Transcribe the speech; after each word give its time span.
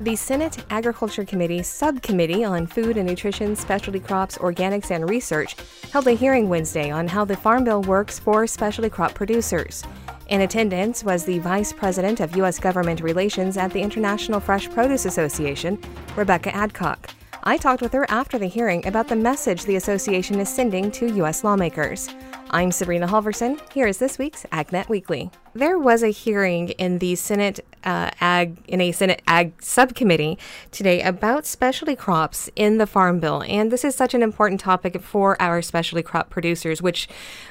The 0.00 0.14
Senate 0.14 0.62
Agriculture 0.68 1.24
Committee 1.24 1.62
Subcommittee 1.62 2.44
on 2.44 2.66
Food 2.66 2.98
and 2.98 3.08
Nutrition, 3.08 3.56
Specialty 3.56 3.98
Crops, 3.98 4.36
Organics, 4.36 4.90
and 4.90 5.08
Research 5.08 5.56
held 5.90 6.06
a 6.06 6.12
hearing 6.12 6.50
Wednesday 6.50 6.90
on 6.90 7.08
how 7.08 7.24
the 7.24 7.36
Farm 7.36 7.64
Bill 7.64 7.80
works 7.80 8.18
for 8.18 8.46
specialty 8.46 8.90
crop 8.90 9.14
producers. 9.14 9.82
In 10.28 10.42
attendance 10.42 11.02
was 11.02 11.24
the 11.24 11.38
Vice 11.38 11.72
President 11.72 12.20
of 12.20 12.36
U.S. 12.36 12.58
Government 12.58 13.00
Relations 13.00 13.56
at 13.56 13.72
the 13.72 13.80
International 13.80 14.38
Fresh 14.38 14.68
Produce 14.70 15.06
Association, 15.06 15.78
Rebeckah 16.14 16.52
Adcock. 16.52 17.08
I 17.44 17.56
talked 17.56 17.80
with 17.80 17.94
her 17.94 18.04
after 18.10 18.38
the 18.38 18.46
hearing 18.48 18.86
about 18.86 19.08
the 19.08 19.16
message 19.16 19.64
the 19.64 19.76
association 19.76 20.40
is 20.40 20.48
sending 20.50 20.90
to 20.90 21.14
U.S. 21.14 21.42
lawmakers. 21.42 22.10
I'm 22.50 22.70
Sabrina 22.70 23.08
Halvorson. 23.08 23.60
Here 23.72 23.88
is 23.88 23.98
this 23.98 24.18
week's 24.18 24.44
AgNet 24.52 24.88
Weekly. 24.88 25.32
There 25.52 25.78
was 25.78 26.04
a 26.04 26.08
hearing 26.08 26.68
in 26.70 27.00
the 27.00 27.16
Senate 27.16 27.58
uh, 27.82 28.10
Ag 28.20 28.58
in 28.68 28.80
a 28.80 28.92
Senate 28.92 29.20
Ag 29.26 29.60
subcommittee 29.60 30.38
today 30.70 31.02
about 31.02 31.44
specialty 31.44 31.96
crops 31.96 32.48
in 32.54 32.78
the 32.78 32.86
Farm 32.86 33.18
Bill, 33.18 33.42
and 33.48 33.72
this 33.72 33.84
is 33.84 33.96
such 33.96 34.14
an 34.14 34.22
important 34.22 34.60
topic 34.60 35.02
for 35.02 35.40
our 35.42 35.60
specialty 35.60 36.04
crop 36.04 36.30
producers, 36.30 36.80
which 36.80 37.08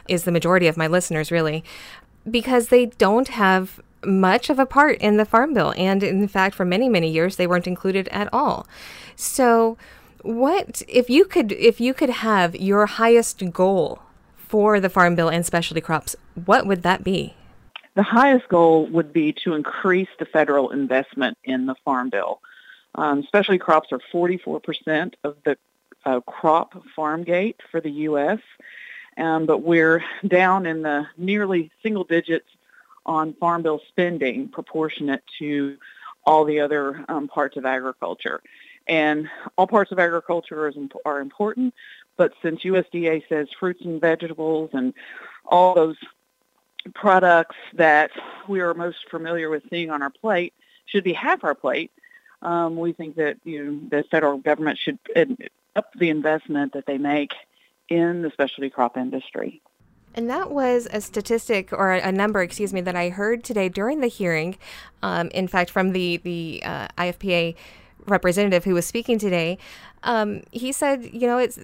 is 0.08 0.24
the 0.24 0.32
majority 0.32 0.66
of 0.68 0.78
my 0.78 0.88
listeners, 0.88 1.30
really, 1.30 1.64
because 2.30 2.70
they 2.70 2.86
don't 2.86 3.28
have 3.28 3.82
much 4.06 4.50
of 4.50 4.60
a 4.60 4.66
part 4.66 4.98
in 5.00 5.18
the 5.18 5.26
Farm 5.26 5.54
Bill. 5.54 5.74
And 5.76 6.04
in 6.04 6.26
fact, 6.30 6.56
for 6.56 6.64
many, 6.64 6.88
many 6.88 7.12
years, 7.12 7.36
they 7.36 7.48
weren't 7.48 7.68
included 7.68 8.08
at 8.10 8.30
all. 8.32 8.66
So, 9.18 9.78
what 10.22 10.82
if 10.88 11.10
you 11.10 11.26
could 11.26 11.52
if 11.52 11.82
you 11.82 11.94
could 11.94 12.10
have 12.10 12.56
your 12.56 12.86
highest 12.86 13.52
goal 13.52 14.00
for 14.48 14.80
the 14.80 14.90
Farm 14.90 15.16
Bill 15.16 15.30
and 15.30 15.46
specialty 15.46 15.82
crops, 15.82 16.16
what 16.46 16.66
would 16.66 16.84
that 16.84 17.04
be? 17.04 17.36
The 17.96 18.04
highest 18.04 18.50
goal 18.50 18.88
would 18.88 19.14
be 19.14 19.34
to 19.44 19.54
increase 19.54 20.10
the 20.20 20.26
federal 20.26 20.72
investment 20.72 21.38
in 21.44 21.66
the 21.66 21.76
Farm 21.86 22.10
Bill. 22.10 22.42
Um, 22.96 23.24
specialty 23.24 23.58
crops 23.58 23.90
are 23.92 24.00
44% 24.14 25.14
of 25.24 25.38
the 25.44 25.58
uh, 26.06 26.20
crop 26.22 26.82
farm 26.96 27.24
gate 27.24 27.60
for 27.72 27.82
the 27.82 27.92
U.S., 27.92 28.40
um, 29.18 29.46
but 29.46 29.60
we're 29.60 30.04
down 30.28 30.66
in 30.66 30.82
the 30.82 31.08
nearly 31.18 31.72
single 31.82 32.04
digits 32.04 32.48
on 33.06 33.34
Farm 33.34 33.64
Bill 33.64 33.80
spending 33.88 34.50
proportionate 34.50 35.24
to 35.40 35.78
all 36.26 36.44
the 36.44 36.60
other 36.60 37.06
um, 37.08 37.28
parts 37.28 37.56
of 37.56 37.66
agriculture. 37.66 38.42
And 38.88 39.30
all 39.58 39.68
parts 39.68 39.92
of 39.92 40.00
agriculture 40.00 40.68
is, 40.68 40.76
are 41.06 41.20
important, 41.20 41.74
but 42.18 42.34
since 42.42 42.62
USDA 42.64 43.28
says 43.28 43.48
fruits 43.60 43.82
and 43.84 44.00
vegetables 44.00 44.72
and 44.74 44.94
all 45.46 45.74
those 45.74 45.98
products 46.94 47.56
that 47.74 48.12
we 48.48 48.62
are 48.62 48.74
most 48.74 49.10
familiar 49.10 49.50
with 49.50 49.64
seeing 49.70 49.90
on 49.90 50.02
our 50.02 50.10
plate 50.10 50.54
should 50.86 51.04
be 51.04 51.14
half 51.14 51.44
our 51.44 51.56
plate, 51.56 51.92
um, 52.42 52.78
we 52.78 52.94
think 52.94 53.16
that 53.16 53.38
you 53.44 53.64
know, 53.64 53.80
the 53.90 54.04
federal 54.04 54.38
government 54.38 54.78
should 54.78 55.00
up 55.76 55.92
the 55.98 56.10
investment 56.10 56.74
that 56.74 56.86
they 56.86 56.98
make 56.98 57.34
in 57.90 58.22
the 58.22 58.32
specialty 58.32 58.70
crop 58.70 58.98
industry. 58.98 59.62
And 60.14 60.30
that 60.30 60.50
was 60.50 60.88
a 60.94 61.02
statistic 61.02 61.74
or 61.74 61.92
a 61.92 62.12
number, 62.12 62.42
excuse 62.42 62.72
me, 62.72 62.80
that 62.82 62.96
I 62.96 63.10
heard 63.10 63.44
today 63.44 63.68
during 63.68 64.00
the 64.00 64.08
hearing. 64.08 64.58
Um, 65.04 65.28
in 65.30 65.48
fact, 65.48 65.70
from 65.70 65.92
the 65.92 66.18
the 66.18 66.62
uh, 66.64 66.88
IFPA 66.98 67.56
representative 68.08 68.64
who 68.64 68.76
was 68.76 68.86
speaking 68.86 69.20
today, 69.20 69.58
um, 70.04 70.44
he 70.52 70.72
said, 70.72 71.10
you 71.12 71.28
know, 71.28 71.38
it's 71.38 71.60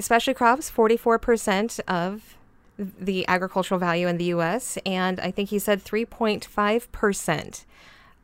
especially 0.00 0.34
crops, 0.34 0.68
forty 0.68 0.96
four 0.96 1.18
percent 1.18 1.78
of 1.86 2.36
the 2.78 3.28
agricultural 3.28 3.78
value 3.78 4.08
in 4.08 4.16
the 4.16 4.24
U.S., 4.24 4.78
and 4.86 5.20
I 5.20 5.30
think 5.30 5.50
he 5.50 5.58
said 5.58 5.82
three 5.82 6.04
point 6.04 6.44
five 6.44 6.90
percent 6.92 7.64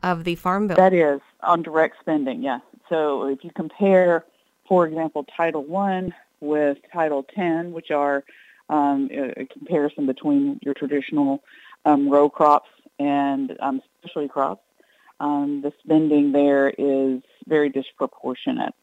of 0.03 0.23
the 0.23 0.35
farm 0.35 0.67
bill. 0.67 0.77
That 0.77 0.93
is 0.93 1.21
on 1.41 1.61
direct 1.63 1.99
spending, 1.99 2.43
yes. 2.43 2.61
So 2.89 3.27
if 3.27 3.43
you 3.43 3.51
compare, 3.55 4.25
for 4.67 4.85
example, 4.87 5.25
Title 5.35 5.63
One 5.63 6.13
with 6.39 6.77
Title 6.93 7.23
Ten, 7.23 7.71
which 7.71 7.91
are 7.91 8.23
um, 8.69 9.09
a, 9.11 9.45
comparison 9.45 10.05
between 10.05 10.59
your 10.61 10.73
traditional 10.73 11.43
um, 11.85 12.09
row 12.09 12.29
crops 12.29 12.69
and 12.99 13.55
um, 13.59 13.81
specialty 13.99 14.27
crops. 14.27 14.63
Um, 15.19 15.61
the 15.63 15.73
spending 15.83 16.31
there 16.31 16.69
is 16.69 17.21
very 17.47 17.69
disproportionate. 17.69 18.73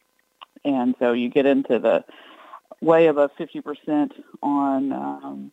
And 0.64 0.94
so 0.98 1.12
you 1.12 1.28
get 1.28 1.46
into 1.46 1.78
the 1.78 2.04
way 2.84 3.06
above 3.06 3.30
50% 3.38 4.12
on 4.42 4.92
um, 4.92 5.52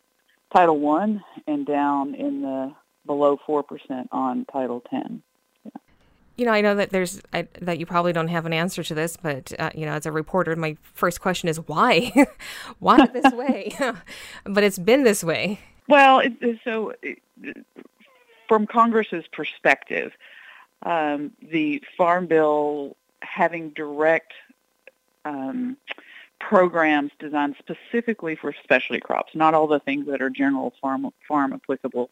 Title 0.54 0.78
One 0.78 1.22
and 1.46 1.66
down 1.66 2.14
in 2.14 2.42
the 2.42 2.74
below 3.06 3.38
4% 3.48 3.64
on 4.12 4.44
Title 4.52 4.82
10 4.90 5.22
you 6.36 6.46
know, 6.46 6.52
I 6.52 6.60
know 6.60 6.74
that 6.74 6.90
there's 6.90 7.20
I, 7.32 7.46
that 7.60 7.78
you 7.78 7.86
probably 7.86 8.12
don't 8.12 8.28
have 8.28 8.46
an 8.46 8.52
answer 8.52 8.82
to 8.82 8.94
this, 8.94 9.16
but 9.16 9.52
uh, 9.58 9.70
you 9.74 9.86
know, 9.86 9.92
as 9.92 10.06
a 10.06 10.12
reporter, 10.12 10.56
my 10.56 10.76
first 10.94 11.20
question 11.20 11.48
is 11.48 11.58
why, 11.68 12.12
why 12.78 13.06
this 13.06 13.32
way? 13.34 13.72
but 14.44 14.64
it's 14.64 14.78
been 14.78 15.04
this 15.04 15.22
way. 15.22 15.60
Well, 15.88 16.20
it, 16.20 16.58
so 16.64 16.94
from 18.48 18.66
Congress's 18.66 19.24
perspective, 19.32 20.12
um, 20.84 21.32
the 21.42 21.82
Farm 21.96 22.26
Bill 22.26 22.96
having 23.20 23.70
direct 23.70 24.32
um, 25.24 25.76
programs 26.48 27.12
designed 27.18 27.56
specifically 27.58 28.36
for 28.36 28.54
specialty 28.64 29.00
crops, 29.00 29.34
not 29.34 29.54
all 29.54 29.66
the 29.66 29.80
things 29.80 30.06
that 30.06 30.20
are 30.20 30.30
general 30.30 30.72
farm 30.80 31.10
farm 31.28 31.52
applicable 31.52 32.10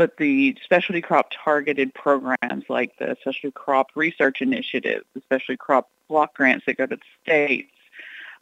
but 0.00 0.16
the 0.16 0.56
specialty 0.64 1.02
crop 1.02 1.30
targeted 1.44 1.92
programs 1.92 2.64
like 2.70 2.96
the 2.98 3.14
specialty 3.20 3.52
crop 3.52 3.88
research 3.94 4.40
initiative, 4.40 5.02
the 5.14 5.20
specialty 5.20 5.58
crop 5.58 5.90
block 6.08 6.34
grants 6.34 6.64
that 6.64 6.78
go 6.78 6.86
to 6.86 6.96
the 6.96 7.02
states, 7.22 7.70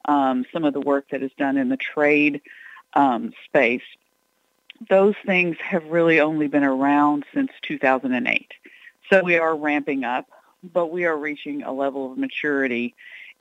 um, 0.05 0.45
some 0.53 0.63
of 0.65 0.73
the 0.73 0.81
work 0.81 1.07
that 1.11 1.21
is 1.21 1.33
done 1.37 1.57
in 1.57 1.69
the 1.69 1.77
trade 1.77 2.41
um, 2.95 3.33
space, 3.45 3.83
those 4.89 5.17
things 5.27 5.57
have 5.61 5.85
really 5.87 6.21
only 6.21 6.47
been 6.47 6.63
around 6.63 7.25
since 7.35 7.51
2008. 7.63 8.53
So 9.11 9.25
we 9.25 9.37
are 9.37 9.57
ramping 9.57 10.05
up, 10.05 10.29
but 10.63 10.93
we 10.93 11.07
are 11.07 11.17
reaching 11.17 11.65
a 11.65 11.73
level 11.73 12.13
of 12.13 12.19
maturity 12.19 12.95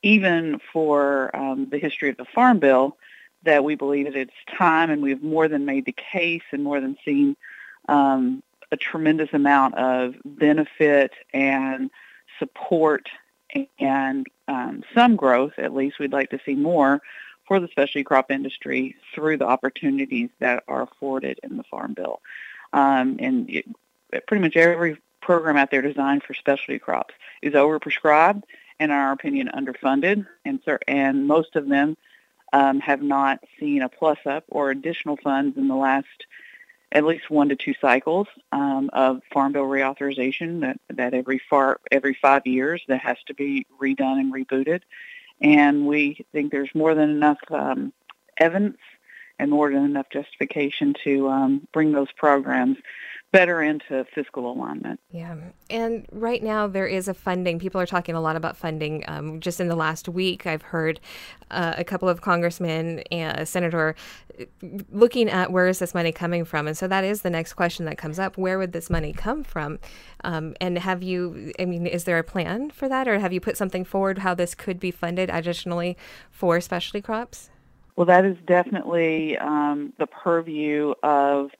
even 0.03 0.59
for 0.71 1.35
um, 1.35 1.67
the 1.69 1.79
history 1.79 2.09
of 2.09 2.17
the 2.17 2.25
Farm 2.25 2.59
Bill 2.59 2.97
that 3.43 3.63
we 3.63 3.75
believe 3.75 4.05
that 4.05 4.15
it's 4.15 4.33
time 4.57 4.89
and 4.89 5.01
we've 5.01 5.23
more 5.23 5.47
than 5.47 5.65
made 5.65 5.85
the 5.85 5.95
case 6.11 6.43
and 6.51 6.63
more 6.63 6.81
than 6.81 6.97
seen 7.05 7.35
um, 7.87 8.43
a 8.71 8.77
tremendous 8.77 9.29
amount 9.33 9.75
of 9.75 10.15
benefit 10.25 11.11
and 11.33 11.89
support 12.39 13.07
and 13.79 14.27
um, 14.47 14.83
some 14.93 15.15
growth, 15.15 15.53
at 15.57 15.73
least 15.73 15.99
we'd 15.99 16.11
like 16.11 16.29
to 16.31 16.39
see 16.45 16.55
more, 16.55 17.01
for 17.47 17.59
the 17.59 17.67
specialty 17.69 18.03
crop 18.03 18.29
industry 18.29 18.95
through 19.15 19.37
the 19.37 19.47
opportunities 19.47 20.29
that 20.39 20.63
are 20.67 20.81
afforded 20.81 21.39
in 21.43 21.55
the 21.55 21.63
Farm 21.63 21.93
Bill. 21.93 22.21
Um, 22.73 23.17
and 23.19 23.49
it, 23.49 23.65
pretty 24.27 24.41
much 24.41 24.57
every 24.57 24.97
program 25.21 25.57
out 25.57 25.71
there 25.71 25.81
designed 25.81 26.23
for 26.23 26.33
specialty 26.33 26.79
crops 26.79 27.13
is 27.41 27.53
overprescribed 27.53 28.43
in 28.79 28.91
our 28.91 29.11
opinion, 29.11 29.49
underfunded, 29.53 30.25
and, 30.45 30.59
and 30.87 31.27
most 31.27 31.55
of 31.55 31.67
them 31.67 31.97
um, 32.53 32.79
have 32.79 33.01
not 33.01 33.39
seen 33.59 33.81
a 33.81 33.89
plus 33.89 34.19
up 34.25 34.45
or 34.49 34.71
additional 34.71 35.17
funds 35.17 35.57
in 35.57 35.67
the 35.67 35.75
last 35.75 36.25
at 36.91 37.03
least 37.03 37.29
one 37.29 37.49
to 37.49 37.55
two 37.55 37.73
cycles 37.81 38.27
um, 38.51 38.89
of 38.93 39.21
Farm 39.33 39.51
Bill 39.51 39.63
reauthorization 39.63 40.61
that, 40.61 40.79
that 40.89 41.13
every 41.13 41.41
far 41.49 41.79
every 41.91 42.17
five 42.21 42.47
years 42.47 42.81
that 42.87 43.01
has 43.01 43.17
to 43.27 43.33
be 43.33 43.65
redone 43.81 44.19
and 44.19 44.33
rebooted. 44.33 44.81
And 45.41 45.85
we 45.85 46.25
think 46.31 46.51
there's 46.51 46.73
more 46.73 46.95
than 46.95 47.09
enough 47.09 47.39
um, 47.51 47.93
evidence 48.37 48.77
and 49.37 49.51
more 49.51 49.71
than 49.71 49.83
enough 49.83 50.07
justification 50.11 50.95
to 51.03 51.27
um, 51.27 51.67
bring 51.73 51.91
those 51.91 52.11
programs 52.13 52.77
better 53.37 53.61
into 53.61 54.03
fiscal 54.15 54.51
alignment. 54.51 54.99
Yeah. 55.11 55.35
And 55.69 56.07
right 56.11 56.41
now 56.41 56.65
there 56.65 56.87
is 56.87 57.07
a 57.07 57.13
funding. 57.13 57.59
People 57.59 57.79
are 57.79 57.85
talking 57.85 58.15
a 58.15 58.21
lot 58.21 58.35
about 58.35 58.57
funding. 58.57 59.03
Um, 59.07 59.39
just 59.39 59.59
in 59.59 59.67
the 59.67 59.75
last 59.75 60.09
week, 60.09 60.47
I've 60.47 60.63
heard 60.63 60.99
uh, 61.51 61.75
a 61.77 61.83
couple 61.83 62.09
of 62.09 62.21
congressmen 62.21 63.01
and 63.11 63.37
a 63.37 63.45
senator 63.45 63.95
uh, 64.39 64.45
looking 64.91 65.29
at 65.29 65.51
where 65.51 65.67
is 65.67 65.77
this 65.77 65.93
money 65.93 66.11
coming 66.11 66.45
from. 66.45 66.65
And 66.65 66.75
so 66.75 66.87
that 66.87 67.03
is 67.03 67.21
the 67.21 67.29
next 67.29 67.53
question 67.53 67.85
that 67.85 67.99
comes 67.99 68.17
up. 68.17 68.39
Where 68.39 68.57
would 68.57 68.71
this 68.71 68.89
money 68.89 69.13
come 69.13 69.43
from? 69.43 69.77
Um, 70.23 70.55
and 70.59 70.79
have 70.79 71.03
you, 71.03 71.53
I 71.59 71.65
mean, 71.65 71.85
is 71.85 72.05
there 72.05 72.17
a 72.17 72.23
plan 72.23 72.71
for 72.71 72.89
that? 72.89 73.07
Or 73.07 73.19
have 73.19 73.33
you 73.33 73.39
put 73.39 73.55
something 73.55 73.85
forward 73.85 74.17
how 74.17 74.33
this 74.33 74.55
could 74.55 74.79
be 74.79 74.89
funded 74.89 75.29
additionally 75.31 75.95
for 76.31 76.59
specialty 76.59 77.03
crops? 77.03 77.51
Well, 77.95 78.07
that 78.07 78.25
is 78.25 78.37
definitely 78.47 79.37
um, 79.37 79.93
the 79.99 80.07
purview 80.07 80.95
of 81.03 81.51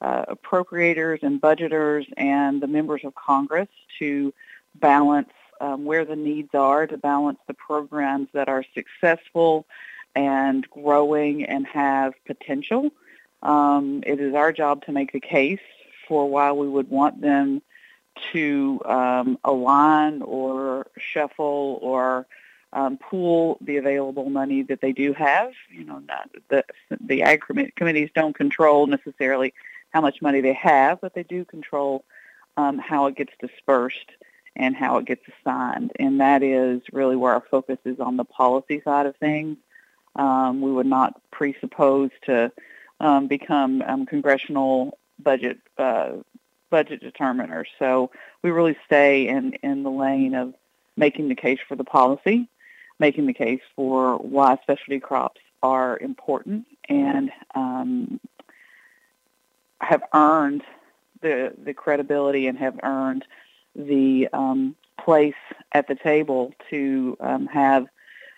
uh, 0.00 0.24
appropriators 0.26 1.22
and 1.22 1.40
budgeters 1.40 2.06
and 2.16 2.60
the 2.60 2.66
members 2.66 3.02
of 3.04 3.14
Congress 3.14 3.68
to 3.98 4.32
balance 4.74 5.30
um, 5.60 5.84
where 5.84 6.04
the 6.04 6.16
needs 6.16 6.54
are, 6.54 6.86
to 6.86 6.98
balance 6.98 7.38
the 7.46 7.54
programs 7.54 8.28
that 8.32 8.48
are 8.48 8.64
successful 8.74 9.66
and 10.14 10.68
growing 10.70 11.44
and 11.44 11.66
have 11.66 12.12
potential. 12.26 12.90
Um, 13.42 14.02
it 14.06 14.20
is 14.20 14.34
our 14.34 14.52
job 14.52 14.84
to 14.86 14.92
make 14.92 15.12
the 15.12 15.20
case 15.20 15.60
for 16.08 16.28
why 16.28 16.52
we 16.52 16.68
would 16.68 16.88
want 16.88 17.20
them 17.20 17.62
to 18.32 18.80
um, 18.84 19.38
align 19.44 20.22
or 20.22 20.86
shuffle 20.98 21.78
or 21.82 22.26
um, 22.72 22.98
pool 22.98 23.58
the 23.60 23.76
available 23.76 24.30
money 24.30 24.62
that 24.62 24.80
they 24.80 24.92
do 24.92 25.12
have. 25.12 25.52
You 25.70 25.84
know, 25.84 25.98
not, 26.00 26.30
the 26.48 26.64
the 27.00 27.22
ag 27.22 27.42
committees 27.76 28.10
don't 28.14 28.34
control 28.34 28.86
necessarily 28.86 29.54
how 29.96 30.02
much 30.02 30.20
money 30.20 30.42
they 30.42 30.52
have, 30.52 31.00
but 31.00 31.14
they 31.14 31.22
do 31.22 31.42
control 31.46 32.04
um, 32.58 32.76
how 32.76 33.06
it 33.06 33.16
gets 33.16 33.32
dispersed 33.40 34.10
and 34.54 34.76
how 34.76 34.98
it 34.98 35.06
gets 35.06 35.22
assigned. 35.26 35.90
And 35.98 36.20
that 36.20 36.42
is 36.42 36.82
really 36.92 37.16
where 37.16 37.32
our 37.32 37.44
focus 37.50 37.78
is 37.86 37.98
on 37.98 38.18
the 38.18 38.24
policy 38.24 38.82
side 38.84 39.06
of 39.06 39.16
things. 39.16 39.56
Um, 40.14 40.60
we 40.60 40.70
would 40.70 40.84
not 40.86 41.18
presuppose 41.30 42.10
to 42.26 42.52
um, 43.00 43.26
become 43.26 43.80
um, 43.86 44.04
congressional 44.04 44.98
budget 45.18 45.60
uh, 45.78 46.12
budget 46.68 47.02
determiners. 47.02 47.68
So 47.78 48.10
we 48.42 48.50
really 48.50 48.76
stay 48.84 49.28
in, 49.28 49.54
in 49.62 49.82
the 49.82 49.90
lane 49.90 50.34
of 50.34 50.52
making 50.98 51.30
the 51.30 51.34
case 51.34 51.60
for 51.66 51.74
the 51.74 51.84
policy, 51.84 52.50
making 52.98 53.24
the 53.24 53.32
case 53.32 53.62
for 53.74 54.18
why 54.18 54.58
specialty 54.60 55.00
crops 55.00 55.40
are 55.62 55.98
important 56.00 56.66
and 56.86 57.32
um, 57.54 58.20
have 59.86 60.02
earned 60.12 60.62
the 61.22 61.54
the 61.56 61.72
credibility 61.72 62.46
and 62.46 62.58
have 62.58 62.78
earned 62.82 63.24
the 63.74 64.28
um, 64.32 64.74
place 64.98 65.34
at 65.72 65.86
the 65.86 65.94
table 65.94 66.54
to 66.70 67.16
um, 67.20 67.46
have, 67.46 67.86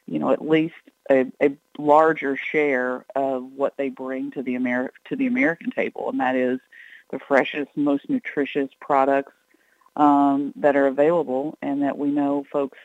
you 0.06 0.18
know, 0.18 0.30
at 0.30 0.46
least 0.46 0.74
a, 1.10 1.26
a, 1.40 1.56
larger 1.80 2.36
share 2.36 3.04
of 3.14 3.44
what 3.52 3.76
they 3.76 3.88
bring 3.88 4.32
to 4.32 4.42
the 4.42 4.56
Ameri- 4.56 4.90
to 5.04 5.14
the 5.14 5.28
American 5.28 5.70
table, 5.70 6.10
and 6.10 6.18
that 6.18 6.34
is 6.34 6.58
the 7.10 7.20
freshest, 7.20 7.70
most 7.76 8.10
nutritious 8.10 8.68
products 8.80 9.32
um, 9.94 10.52
that 10.56 10.74
are 10.74 10.88
available, 10.88 11.56
and 11.62 11.82
that 11.82 11.96
we 11.96 12.10
know 12.10 12.44
folks 12.50 12.78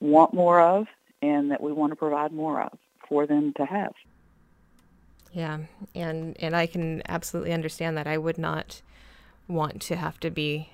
want 0.00 0.34
more 0.34 0.60
of, 0.60 0.86
and 1.22 1.50
that 1.50 1.62
we 1.62 1.72
want 1.72 1.92
to 1.92 1.96
provide 1.96 2.32
more 2.32 2.60
of 2.60 2.78
for 3.08 3.26
them 3.26 3.54
to 3.54 3.64
have. 3.64 3.94
Yeah, 5.36 5.58
and 5.94 6.34
and 6.40 6.56
I 6.56 6.66
can 6.66 7.02
absolutely 7.10 7.52
understand 7.52 7.98
that. 7.98 8.06
I 8.06 8.16
would 8.16 8.38
not 8.38 8.80
want 9.48 9.82
to 9.82 9.96
have 9.96 10.18
to 10.20 10.30
be 10.30 10.70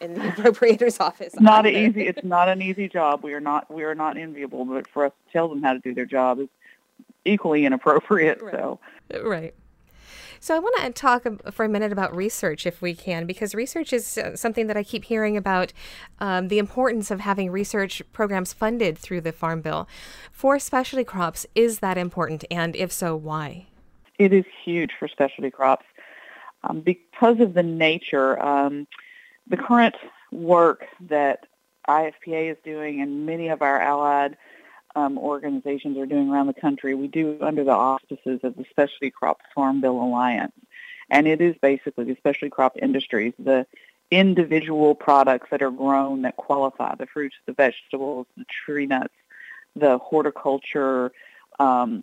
in 0.00 0.14
the 0.14 0.20
appropriator's 0.28 0.98
office. 1.00 1.38
Not 1.38 1.66
either. 1.66 1.78
easy. 1.78 2.08
It's 2.08 2.24
not 2.24 2.48
an 2.48 2.62
easy 2.62 2.88
job. 2.88 3.22
We 3.22 3.34
are 3.34 3.40
not. 3.40 3.70
We 3.70 3.84
are 3.84 3.94
not 3.94 4.16
enviable. 4.16 4.64
But 4.64 4.88
for 4.88 5.04
us 5.04 5.12
to 5.12 5.32
tell 5.34 5.48
them 5.50 5.62
how 5.62 5.74
to 5.74 5.80
do 5.80 5.92
their 5.92 6.06
job 6.06 6.40
is 6.40 6.48
equally 7.26 7.66
inappropriate. 7.66 8.40
Right. 8.40 8.54
So. 8.54 8.80
Right. 9.22 9.54
So 10.40 10.56
I 10.56 10.60
want 10.60 10.76
to 10.82 10.90
talk 10.92 11.26
for 11.52 11.66
a 11.66 11.68
minute 11.68 11.92
about 11.92 12.16
research, 12.16 12.64
if 12.64 12.80
we 12.80 12.94
can, 12.94 13.26
because 13.26 13.54
research 13.54 13.92
is 13.92 14.16
uh, 14.16 14.34
something 14.34 14.66
that 14.68 14.78
I 14.78 14.82
keep 14.82 15.04
hearing 15.04 15.36
about 15.36 15.74
um, 16.20 16.48
the 16.48 16.58
importance 16.58 17.10
of 17.10 17.20
having 17.20 17.50
research 17.50 18.02
programs 18.14 18.54
funded 18.54 18.96
through 18.96 19.20
the 19.22 19.32
Farm 19.32 19.60
Bill. 19.60 19.86
For 20.32 20.58
specialty 20.58 21.04
crops, 21.04 21.46
is 21.54 21.80
that 21.80 21.98
important? 21.98 22.46
And 22.50 22.74
if 22.76 22.92
so, 22.92 23.14
why? 23.14 23.66
It 24.18 24.32
is 24.32 24.44
huge 24.64 24.92
for 24.98 25.08
specialty 25.08 25.50
crops 25.50 25.86
um, 26.64 26.80
because 26.80 27.40
of 27.40 27.54
the 27.54 27.62
nature. 27.62 28.42
Um, 28.42 28.86
the 29.48 29.56
current 29.56 29.94
work 30.32 30.86
that 31.08 31.46
IFPA 31.88 32.52
is 32.52 32.56
doing 32.64 33.00
and 33.00 33.26
many 33.26 33.48
of 33.48 33.62
our 33.62 33.80
allied 33.80 34.36
um, 34.96 35.18
organizations 35.18 35.98
are 35.98 36.06
doing 36.06 36.30
around 36.30 36.46
the 36.46 36.54
country, 36.54 36.94
we 36.94 37.06
do 37.06 37.36
under 37.42 37.62
the 37.62 37.70
auspices 37.70 38.40
of 38.42 38.56
the 38.56 38.64
Specialty 38.70 39.10
Crop 39.10 39.40
Farm 39.54 39.80
Bill 39.80 40.00
Alliance. 40.00 40.54
And 41.10 41.28
it 41.28 41.40
is 41.40 41.54
basically 41.60 42.04
the 42.04 42.16
specialty 42.16 42.50
crop 42.50 42.76
industries, 42.80 43.34
the 43.38 43.66
individual 44.10 44.94
products 44.94 45.48
that 45.50 45.62
are 45.62 45.70
grown 45.70 46.22
that 46.22 46.36
qualify, 46.36 46.94
the 46.94 47.06
fruits, 47.06 47.36
the 47.44 47.52
vegetables, 47.52 48.26
the 48.36 48.46
tree 48.64 48.86
nuts, 48.86 49.14
the 49.76 49.98
horticulture, 49.98 51.12
um, 51.60 52.02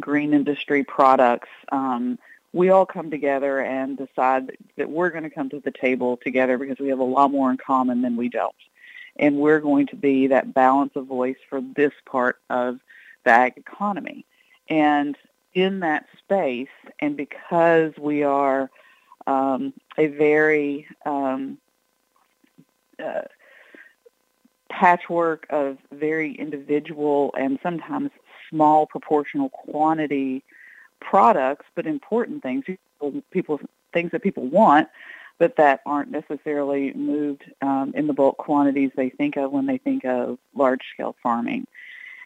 green 0.00 0.34
industry 0.34 0.84
products, 0.84 1.48
um, 1.72 2.18
we 2.52 2.70
all 2.70 2.86
come 2.86 3.10
together 3.10 3.60
and 3.60 3.98
decide 3.98 4.56
that 4.76 4.88
we're 4.88 5.10
going 5.10 5.24
to 5.24 5.30
come 5.30 5.50
to 5.50 5.60
the 5.60 5.72
table 5.72 6.16
together 6.18 6.56
because 6.56 6.78
we 6.78 6.88
have 6.88 7.00
a 7.00 7.04
lot 7.04 7.30
more 7.32 7.50
in 7.50 7.56
common 7.56 8.02
than 8.02 8.16
we 8.16 8.28
don't. 8.28 8.54
And 9.16 9.38
we're 9.38 9.60
going 9.60 9.86
to 9.88 9.96
be 9.96 10.28
that 10.28 10.54
balance 10.54 10.92
of 10.94 11.06
voice 11.06 11.36
for 11.48 11.60
this 11.60 11.92
part 12.06 12.38
of 12.50 12.78
the 13.24 13.30
ag 13.30 13.54
economy. 13.56 14.24
And 14.68 15.16
in 15.52 15.80
that 15.80 16.06
space, 16.18 16.68
and 17.00 17.16
because 17.16 17.92
we 17.98 18.22
are 18.22 18.70
um, 19.26 19.72
a 19.96 20.08
very 20.08 20.86
um, 21.06 21.58
uh, 23.02 23.22
patchwork 24.68 25.46
of 25.50 25.78
very 25.92 26.34
individual 26.34 27.34
and 27.38 27.58
sometimes 27.62 28.10
small 28.54 28.86
proportional 28.86 29.48
quantity 29.48 30.44
products, 31.00 31.66
but 31.74 31.86
important 31.86 32.42
things, 32.42 32.64
people, 32.64 33.22
people 33.32 33.60
things 33.92 34.12
that 34.12 34.22
people 34.22 34.46
want, 34.46 34.88
but 35.38 35.56
that 35.56 35.80
aren't 35.84 36.10
necessarily 36.10 36.92
moved 36.92 37.42
um, 37.60 37.92
in 37.94 38.06
the 38.06 38.12
bulk 38.12 38.36
quantities 38.36 38.90
they 38.96 39.10
think 39.10 39.36
of 39.36 39.50
when 39.50 39.66
they 39.66 39.78
think 39.78 40.04
of 40.04 40.38
large-scale 40.54 41.16
farming. 41.22 41.66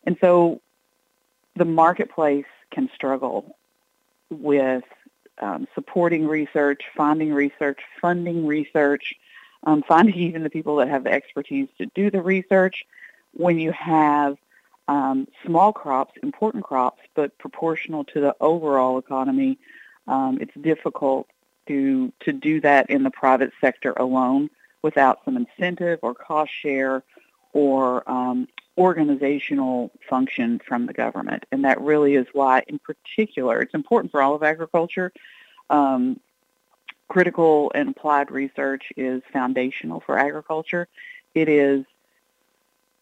And 0.05 0.17
so 0.21 0.61
the 1.57 1.65
marketplace 1.65 2.47
can 2.71 2.91
struggle 2.95 3.57
with 4.31 4.85
um, 5.39 5.67
supporting 5.75 6.27
research, 6.27 6.83
finding 6.97 7.33
research, 7.33 7.81
funding 8.01 8.47
research, 8.47 9.15
um, 9.65 9.83
finding 9.89 10.17
even 10.17 10.43
the 10.43 10.51
people 10.51 10.77
that 10.77 10.89
have 10.89 11.05
the 11.05 11.13
expertise 11.13 11.69
to 11.79 11.87
do 11.95 12.11
the 12.11 12.23
research 12.23 12.85
when 13.33 13.59
you 13.59 13.73
have 13.73 14.37
um, 14.89 15.29
small 15.45 15.73
crops, 15.73 16.15
important 16.23 16.65
crops, 16.65 17.01
but 17.15 17.37
proportional 17.39 18.05
to 18.05 18.21
the 18.21 18.35
overall 18.41 18.99
economy, 18.99 19.59
um, 20.07 20.39
it's 20.41 20.55
difficult 20.61 21.29
to 21.69 22.13
to 22.21 22.33
do 22.33 22.61
that 22.63 22.89
in 22.91 23.03
the 23.03 23.11
private 23.11 23.53
sector 23.61 23.93
alone 23.93 24.49
without 24.83 25.21
some 25.25 25.37
incentive 25.37 25.99
or 26.03 26.15
cost 26.15 26.51
share 26.53 27.03
or 27.53 28.09
um, 28.11 28.49
organizational 28.79 29.91
function 30.09 30.61
from 30.67 30.87
the 30.87 30.93
government. 30.93 31.45
And 31.53 31.65
that 31.65 31.81
really 31.81 32.15
is 32.15 32.27
why, 32.33 32.63
in 32.69 32.79
particular, 32.79 33.61
it's 33.61 33.75
important 33.75 34.11
for 34.11 34.23
all 34.23 34.35
of 34.35 34.43
agriculture. 34.43 35.13
Um, 35.69 36.21
critical 37.09 37.73
and 37.75 37.91
applied 37.91 38.31
research 38.31 38.85
is 38.97 39.23
foundational 39.33 40.01
for 40.01 40.19
agriculture. 40.19 40.87
It 41.35 41.49
is 41.49 41.85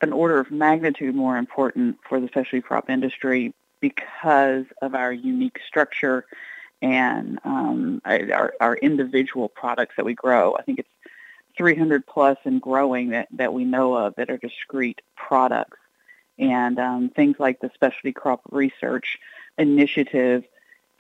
an 0.01 0.13
order 0.13 0.39
of 0.39 0.51
magnitude 0.51 1.15
more 1.15 1.37
important 1.37 1.97
for 2.09 2.21
the 2.21 2.29
specialty 2.29 2.61
crop 2.61 2.91
industry 2.91 3.55
because 3.81 4.65
of 4.83 4.95
our 4.95 5.13
unique 5.13 5.59
structure 5.67 6.27
and 6.83 7.39
um, 7.45 8.03
our, 8.05 8.55
our 8.61 8.77
individual 8.77 9.49
products 9.49 9.95
that 9.97 10.05
we 10.05 10.15
grow. 10.15 10.57
I 10.59 10.63
think 10.63 10.79
it's 10.79 10.89
300 11.57 12.07
plus 12.07 12.37
and 12.45 12.61
growing 12.61 13.11
that, 13.11 13.29
that 13.33 13.53
we 13.53 13.65
know 13.65 13.95
of 13.95 14.15
that 14.17 14.31
are 14.31 14.37
discrete 14.37 15.01
products. 15.17 15.79
And 16.39 16.79
um, 16.79 17.09
things 17.09 17.37
like 17.39 17.61
the 17.61 17.71
Specialty 17.75 18.13
Crop 18.13 18.43
Research 18.51 19.19
Initiative 19.57 20.45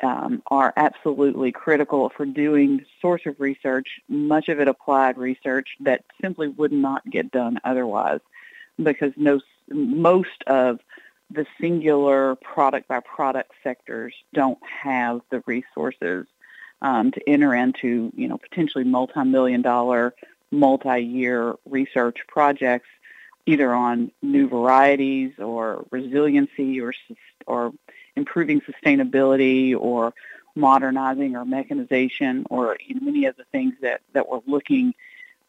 um, 0.02 0.42
are 0.50 0.72
absolutely 0.76 1.52
critical 1.52 2.08
for 2.08 2.24
doing 2.24 2.84
source 3.00 3.22
of 3.26 3.38
research, 3.38 4.00
much 4.08 4.48
of 4.48 4.60
it 4.60 4.68
applied 4.68 5.18
research 5.18 5.76
that 5.80 6.04
simply 6.20 6.48
would 6.48 6.72
not 6.72 7.08
get 7.10 7.30
done 7.30 7.60
otherwise 7.64 8.20
because 8.82 9.12
no, 9.16 9.40
most 9.68 10.42
of 10.46 10.80
the 11.30 11.46
singular 11.60 12.36
product 12.36 12.88
by 12.88 13.00
product 13.00 13.50
sectors 13.62 14.14
don't 14.32 14.58
have 14.82 15.20
the 15.30 15.42
resources 15.46 16.26
um, 16.82 17.10
to 17.10 17.28
enter 17.28 17.54
into, 17.54 18.12
you 18.14 18.28
know, 18.28 18.38
potentially 18.38 18.84
multi-million 18.84 19.62
dollar, 19.62 20.14
multi-year 20.52 21.54
research 21.64 22.18
projects, 22.28 22.88
either 23.46 23.72
on 23.72 24.12
new 24.22 24.48
varieties 24.48 25.32
or 25.38 25.86
resiliency 25.90 26.80
or 26.80 26.92
or 27.46 27.72
improving 28.14 28.60
sustainability 28.60 29.76
or 29.78 30.14
modernizing 30.54 31.36
or 31.36 31.44
mechanization 31.44 32.46
or 32.50 32.76
you 32.84 32.94
know, 32.94 33.02
many 33.02 33.26
of 33.26 33.36
the 33.36 33.44
things 33.52 33.74
that, 33.82 34.00
that 34.14 34.28
we're 34.28 34.40
looking 34.46 34.94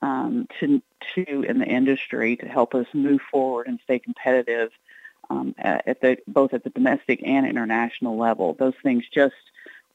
um, 0.02 0.48
to, 0.60 0.82
to 1.16 1.44
in 1.44 1.60
the 1.60 1.66
industry 1.66 2.36
to 2.38 2.48
help 2.48 2.76
us 2.76 2.88
move 2.94 3.22
forward 3.32 3.68
and 3.68 3.80
stay 3.84 4.00
competitive 4.00 4.72
um, 5.30 5.56
at, 5.58 6.02
the 6.02 6.18
both 6.28 6.54
at 6.54 6.64
the 6.64 6.70
domestic 6.70 7.22
and 7.24 7.46
international 7.46 8.18
level. 8.18 8.54
Those 8.54 8.76
things 8.84 9.04
just 9.14 9.36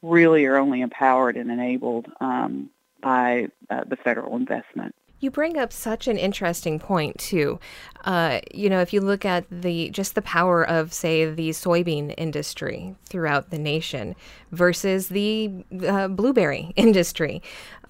really 0.02 0.44
are 0.46 0.56
only 0.56 0.80
empowered 0.80 1.36
and 1.36 1.50
enabled 1.50 2.10
um, 2.20 2.70
by 3.00 3.48
uh, 3.70 3.84
the 3.84 3.96
federal 3.96 4.36
investment. 4.36 4.94
You 5.20 5.30
bring 5.30 5.56
up 5.56 5.72
such 5.72 6.08
an 6.08 6.18
interesting 6.18 6.80
point 6.80 7.16
too. 7.16 7.60
Uh, 8.04 8.40
you 8.52 8.68
know, 8.68 8.80
if 8.80 8.92
you 8.92 9.00
look 9.00 9.24
at 9.24 9.44
the 9.48 9.88
just 9.90 10.16
the 10.16 10.22
power 10.22 10.66
of, 10.68 10.92
say, 10.92 11.30
the 11.30 11.50
soybean 11.50 12.12
industry 12.18 12.96
throughout 13.08 13.50
the 13.50 13.58
nation 13.58 14.16
versus 14.50 15.10
the 15.10 15.64
uh, 15.86 16.08
blueberry 16.08 16.72
industry, 16.76 17.40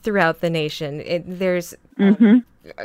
throughout 0.03 0.41
the 0.41 0.51
nation. 0.51 1.01
It, 1.01 1.25
there's 1.27 1.75
mm-hmm 1.99 2.39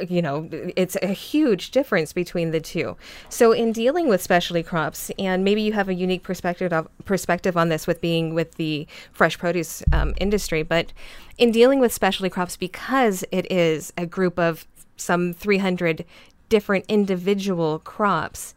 you 0.10 0.22
know, 0.22 0.50
it's 0.52 0.98
a 1.02 1.08
huge 1.08 1.72
difference 1.72 2.12
between 2.12 2.52
the 2.52 2.60
two. 2.60 2.98
So, 3.30 3.52
in 3.52 3.72
dealing 3.72 4.08
with 4.08 4.22
specialty 4.22 4.64
crops, 4.64 5.12
and 5.20 5.44
maybe 5.44 5.62
you 5.62 5.74
have 5.74 5.88
a 5.88 5.94
unique 5.94 6.24
perspective 6.24 6.74
of, 6.74 6.88
perspective 7.06 7.56
on 7.56 7.70
this 7.70 7.86
with 7.86 8.02
being 8.02 8.34
with 8.34 8.56
the 8.56 8.88
fresh 9.12 9.38
produce 9.38 9.84
um, 9.94 10.14
industry, 10.18 10.64
but 10.64 10.94
in 11.38 11.52
dealing 11.52 11.80
with 11.80 11.94
specialty 11.94 12.30
crops, 12.30 12.58
because 12.58 13.24
it 13.32 13.50
is 13.52 13.94
a 13.98 14.06
group 14.06 14.40
of 14.40 14.68
some 14.96 15.34
300 15.34 16.06
different 16.50 16.86
individual 16.88 17.80
crops, 17.80 18.56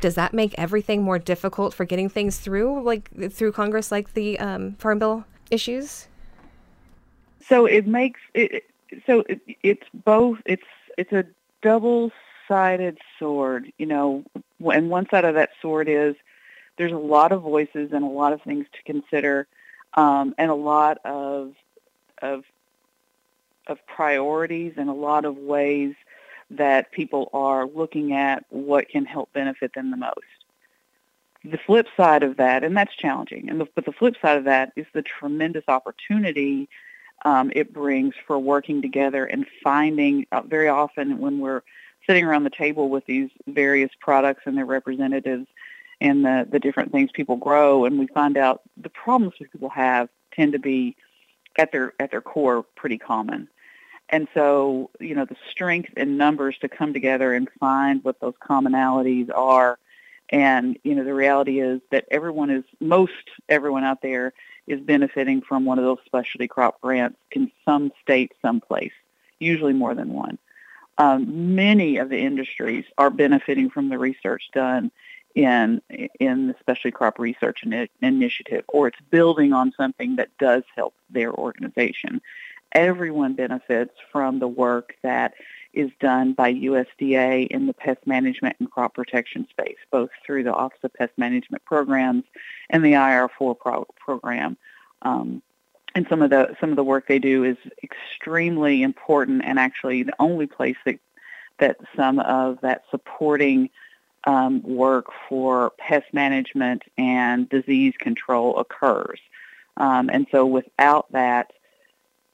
does 0.00 0.14
that 0.14 0.32
make 0.32 0.54
everything 0.56 1.02
more 1.02 1.18
difficult 1.18 1.74
for 1.74 1.84
getting 1.84 2.08
things 2.08 2.38
through, 2.38 2.82
like 2.82 3.10
through 3.30 3.52
Congress, 3.52 3.92
like 3.92 4.14
the 4.14 4.38
um, 4.38 4.72
Farm 4.76 4.98
Bill 4.98 5.24
issues? 5.50 6.08
So 7.48 7.66
it 7.66 7.86
makes 7.86 8.20
it 8.34 8.64
so 9.06 9.24
it, 9.28 9.40
it's 9.62 9.86
both. 9.92 10.38
It's 10.44 10.66
it's 10.98 11.12
a 11.12 11.24
double-sided 11.62 12.98
sword, 13.18 13.72
you 13.78 13.86
know. 13.86 14.24
And 14.60 14.90
one 14.90 15.08
side 15.08 15.24
of 15.24 15.34
that 15.34 15.50
sword 15.60 15.88
is 15.88 16.16
there's 16.78 16.92
a 16.92 16.98
lot 16.98 17.32
of 17.32 17.42
voices 17.42 17.90
and 17.92 18.04
a 18.04 18.08
lot 18.08 18.32
of 18.32 18.42
things 18.42 18.66
to 18.72 18.92
consider, 18.92 19.46
um, 19.94 20.34
and 20.38 20.50
a 20.50 20.54
lot 20.54 20.98
of 21.04 21.54
of 22.22 22.44
of 23.66 23.84
priorities 23.86 24.74
and 24.76 24.88
a 24.88 24.94
lot 24.94 25.24
of 25.24 25.36
ways 25.36 25.94
that 26.50 26.92
people 26.92 27.28
are 27.32 27.66
looking 27.66 28.12
at 28.12 28.44
what 28.50 28.88
can 28.88 29.04
help 29.04 29.32
benefit 29.32 29.74
them 29.74 29.90
the 29.90 29.96
most. 29.96 30.20
The 31.44 31.58
flip 31.58 31.86
side 31.96 32.22
of 32.22 32.36
that, 32.36 32.64
and 32.64 32.76
that's 32.76 32.94
challenging, 32.94 33.48
and 33.50 33.60
the, 33.60 33.66
but 33.74 33.84
the 33.84 33.92
flip 33.92 34.16
side 34.20 34.38
of 34.38 34.44
that 34.44 34.72
is 34.76 34.86
the 34.92 35.02
tremendous 35.02 35.64
opportunity 35.68 36.68
um, 37.24 37.50
it 37.54 37.72
brings 37.72 38.14
for 38.26 38.38
working 38.38 38.82
together 38.82 39.24
and 39.24 39.46
finding 39.62 40.26
uh, 40.32 40.42
very 40.42 40.68
often 40.68 41.18
when 41.18 41.40
we're 41.40 41.62
sitting 42.06 42.24
around 42.24 42.44
the 42.44 42.50
table 42.50 42.88
with 42.88 43.04
these 43.06 43.30
various 43.46 43.90
products 44.00 44.42
and 44.46 44.56
their 44.56 44.66
representatives 44.66 45.46
and 46.00 46.24
the, 46.24 46.46
the 46.50 46.60
different 46.60 46.92
things 46.92 47.10
people 47.12 47.36
grow 47.36 47.84
and 47.84 47.98
we 47.98 48.06
find 48.08 48.36
out 48.36 48.62
the 48.76 48.90
problems 48.90 49.34
that 49.40 49.50
people 49.50 49.70
have 49.70 50.08
tend 50.32 50.52
to 50.52 50.58
be 50.58 50.94
at 51.58 51.72
their 51.72 51.94
at 51.98 52.10
their 52.10 52.20
core 52.20 52.62
pretty 52.76 52.98
common. 52.98 53.48
And 54.08 54.28
so, 54.34 54.90
you 55.00 55.14
know, 55.14 55.24
the 55.24 55.36
strength 55.50 55.90
in 55.96 56.16
numbers 56.16 56.56
to 56.60 56.68
come 56.68 56.92
together 56.92 57.34
and 57.34 57.48
find 57.58 58.04
what 58.04 58.20
those 58.20 58.34
commonalities 58.40 59.30
are. 59.34 59.78
And, 60.28 60.78
you 60.84 60.94
know, 60.94 61.02
the 61.02 61.14
reality 61.14 61.60
is 61.60 61.80
that 61.90 62.04
everyone 62.10 62.50
is, 62.50 62.64
most 62.80 63.12
everyone 63.48 63.84
out 63.84 64.02
there 64.02 64.32
is 64.66 64.80
benefiting 64.80 65.40
from 65.42 65.64
one 65.64 65.78
of 65.78 65.84
those 65.84 65.98
specialty 66.04 66.48
crop 66.48 66.80
grants 66.80 67.18
in 67.32 67.50
some 67.64 67.92
state, 68.02 68.32
someplace, 68.42 68.92
usually 69.38 69.72
more 69.72 69.94
than 69.94 70.12
one. 70.12 70.38
Um, 70.98 71.54
many 71.54 71.98
of 71.98 72.08
the 72.08 72.18
industries 72.18 72.84
are 72.96 73.10
benefiting 73.10 73.70
from 73.70 73.88
the 73.88 73.98
research 73.98 74.48
done 74.52 74.90
in 75.34 75.82
in 76.18 76.48
the 76.48 76.54
specialty 76.60 76.90
crop 76.90 77.18
research 77.18 77.62
initiative, 78.00 78.64
or 78.68 78.88
it's 78.88 78.98
building 79.10 79.52
on 79.52 79.72
something 79.76 80.16
that 80.16 80.30
does 80.38 80.62
help 80.74 80.94
their 81.10 81.32
organization. 81.32 82.22
Everyone 82.72 83.34
benefits 83.34 83.92
from 84.10 84.38
the 84.38 84.48
work 84.48 84.96
that 85.02 85.34
is 85.76 85.90
done 86.00 86.32
by 86.32 86.52
USDA 86.52 87.46
in 87.48 87.66
the 87.66 87.74
pest 87.74 88.06
management 88.06 88.56
and 88.58 88.70
crop 88.70 88.94
protection 88.94 89.46
space, 89.50 89.76
both 89.92 90.10
through 90.24 90.42
the 90.44 90.52
Office 90.52 90.78
of 90.82 90.92
Pest 90.94 91.12
Management 91.16 91.64
Programs 91.64 92.24
and 92.70 92.84
the 92.84 92.92
IR4 92.92 93.58
pro- 93.58 93.86
program. 93.98 94.56
Um, 95.02 95.42
and 95.94 96.06
some 96.08 96.22
of 96.22 96.30
the 96.30 96.54
some 96.60 96.70
of 96.70 96.76
the 96.76 96.84
work 96.84 97.06
they 97.06 97.18
do 97.18 97.44
is 97.44 97.56
extremely 97.82 98.82
important, 98.82 99.44
and 99.44 99.58
actually 99.58 100.02
the 100.02 100.14
only 100.18 100.46
place 100.46 100.76
that 100.84 100.98
that 101.58 101.78
some 101.94 102.18
of 102.18 102.60
that 102.62 102.82
supporting 102.90 103.70
um, 104.24 104.62
work 104.62 105.06
for 105.28 105.70
pest 105.78 106.12
management 106.12 106.82
and 106.98 107.48
disease 107.48 107.94
control 107.98 108.58
occurs. 108.58 109.20
Um, 109.78 110.10
and 110.12 110.26
so 110.30 110.44
without 110.44 111.10
that, 111.12 111.52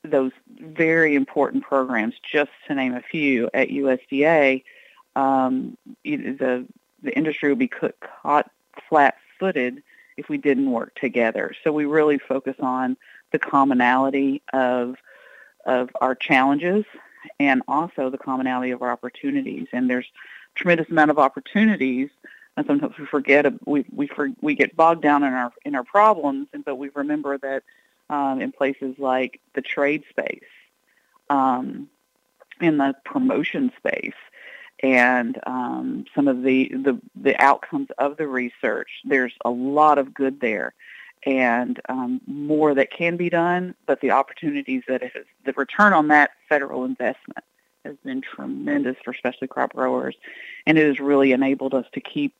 those 0.04 0.32
very 0.59 1.14
important 1.14 1.62
programs, 1.62 2.14
just 2.23 2.50
to 2.66 2.75
name 2.75 2.94
a 2.94 3.02
few, 3.02 3.49
at 3.54 3.68
USDA, 3.68 4.64
um, 5.16 5.76
the 6.04 6.66
the 7.02 7.16
industry 7.16 7.49
would 7.49 7.59
be 7.59 7.68
caught 7.68 8.50
flat-footed 8.88 9.82
if 10.16 10.28
we 10.28 10.38
didn't 10.38 10.71
work 10.71 10.94
together. 10.94 11.52
So 11.64 11.73
we 11.73 11.85
really 11.85 12.18
focus 12.18 12.54
on 12.61 12.97
the 13.32 13.38
commonality 13.38 14.42
of 14.52 14.97
of 15.64 15.90
our 16.00 16.14
challenges 16.14 16.85
and 17.38 17.62
also 17.68 18.11
the 18.11 18.18
commonality 18.18 18.73
of 18.73 18.82
our 18.82 18.90
opportunities. 18.90 19.68
And 19.73 19.88
there's 19.88 20.06
a 20.06 20.59
tremendous 20.59 20.88
amount 20.90 21.11
of 21.11 21.18
opportunities, 21.18 22.11
and 22.56 22.66
sometimes 22.66 22.99
we 22.99 23.06
forget 23.06 23.47
we 23.66 23.85
we 23.92 24.06
for, 24.06 24.30
we 24.40 24.54
get 24.54 24.76
bogged 24.76 25.02
down 25.02 25.23
in 25.23 25.32
our 25.32 25.52
in 25.64 25.75
our 25.75 25.85
problems, 25.85 26.49
and 26.52 26.64
but 26.64 26.76
we 26.76 26.90
remember 26.94 27.38
that 27.38 27.62
um, 28.11 28.40
in 28.40 28.52
places 28.52 28.94
like 28.99 29.40
the 29.54 29.62
trade 29.62 30.04
space, 30.11 30.40
um, 31.30 31.88
in 32.61 32.78
the 32.78 32.94
promotion 33.04 33.73
space, 33.76 34.14
and 34.82 35.40
um, 35.47 36.04
some 36.14 36.28
of 36.28 36.42
the, 36.42 36.68
the, 36.68 37.00
the 37.14 37.40
outcomes 37.42 37.88
of 37.99 38.16
the 38.16 38.26
research. 38.26 38.88
There's 39.04 39.35
a 39.44 39.50
lot 39.50 39.99
of 39.99 40.12
good 40.12 40.40
there 40.40 40.75
and 41.25 41.80
um, 41.88 42.21
more 42.26 42.75
that 42.75 42.90
can 42.90 43.16
be 43.16 43.30
done, 43.30 43.75
but 43.87 44.00
the 44.00 44.11
opportunities 44.11 44.82
that 44.88 45.02
it 45.02 45.12
has, 45.14 45.25
the 45.44 45.52
return 45.52 45.92
on 45.92 46.09
that 46.09 46.30
federal 46.49 46.85
investment 46.85 47.44
has 47.85 47.97
been 48.04 48.21
tremendous 48.21 48.97
for 49.04 49.14
specialty 49.14 49.47
crop 49.47 49.73
growers, 49.73 50.16
and 50.66 50.78
it 50.78 50.87
has 50.87 51.00
really 51.00 51.32
enabled 51.32 51.75
us 51.75 51.87
to 51.92 52.00
keep 52.00 52.35